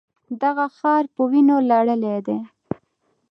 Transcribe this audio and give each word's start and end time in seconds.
دغه 0.41 0.65
ښار 0.77 1.03
په 1.15 1.21
وینو 1.31 1.57
لړلی 1.69 2.17
دی. 2.27 2.39